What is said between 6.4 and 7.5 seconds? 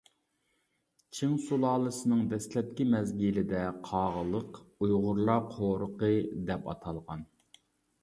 دەپ ئاتالغان.